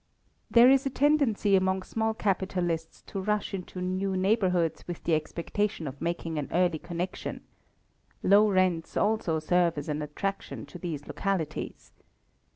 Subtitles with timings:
[0.49, 5.85] There is a tendency among small capitalists to rush into new neighbourhoods with the expectation
[5.87, 7.41] of making an early connection.
[8.23, 11.91] Low rents also serve as an attraction to these localities.